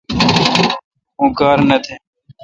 اوں 1.19 1.29
کار 1.39 1.57
نہ 1.69 1.77
تھ۔ 1.83 1.89